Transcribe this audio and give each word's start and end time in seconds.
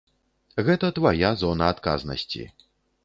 Гэта 0.69 0.89
твая 0.99 1.29
зона 1.43 1.69
адказнасці. 1.75 2.43